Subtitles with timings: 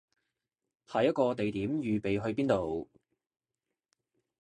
[0.87, 2.89] 下一個地點預備去邊度